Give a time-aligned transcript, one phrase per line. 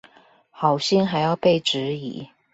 [0.49, 2.27] 好心還要被質疑